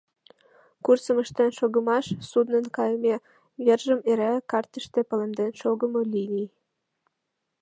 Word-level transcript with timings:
Курсым 0.85 1.17
ыштен 1.23 1.51
шогымаш— 1.59 2.05
суднын 2.29 2.65
кайыме 2.77 3.15
вержым 3.65 3.99
эреак 4.11 4.43
картыште 4.51 4.99
палемден 5.09 5.51
шогымо 5.61 6.01
линий. 6.13 6.49